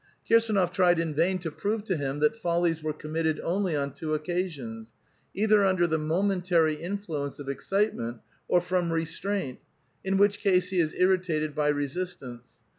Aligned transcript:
Kirs^nof 0.27 0.73
tried 0.73 0.97
in 0.99 1.13
vain 1.13 1.37
to 1.37 1.51
prove 1.51 1.83
to 1.83 1.95
him 1.95 2.21
that 2.21 2.35
follies 2.35 2.81
were 2.81 2.91
committed 2.91 3.39
only 3.41 3.75
on 3.75 3.93
two 3.93 4.15
occasions,— 4.15 4.93
either 5.35 5.63
under 5.63 5.85
the 5.85 5.99
momentary 5.99 6.73
influence 6.73 7.37
of 7.37 7.47
excite 7.47 7.93
ment, 7.93 8.17
or 8.47 8.61
from 8.61 8.91
restraint, 8.91 9.59
in 10.03 10.17
which 10.17 10.39
case 10.39 10.71
he 10.71 10.79
is 10.79 10.95
iiTitated 10.95 11.53
by 11.53 11.67
re 11.67 11.85
sistance. 11.85 12.41